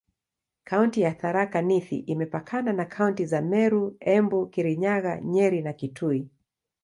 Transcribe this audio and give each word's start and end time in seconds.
Kaunti 0.63 1.01
ya 1.01 1.11
Tharaka 1.15 1.61
Nithi 1.61 1.97
imepakana 1.97 2.73
na 2.73 2.85
kaunti 2.85 3.25
za 3.25 3.41
Meru, 3.41 3.97
Embu, 3.99 4.47
Kirinyaga, 4.49 5.21
Nyeri 5.21 5.61
na 5.61 5.73
Kitui. 5.73 6.29